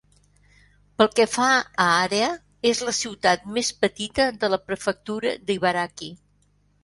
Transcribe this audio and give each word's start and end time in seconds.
Pel 1.01 1.09
que 1.17 1.25
fa 1.33 1.49
a 1.57 1.89
àrea, 1.97 2.29
és 2.71 2.81
la 2.87 2.93
ciutat 3.01 3.45
més 3.59 3.71
petita 3.83 4.27
de 4.45 4.49
la 4.55 4.61
prefectura 4.71 5.35
d'Ibaraki. 5.51 6.11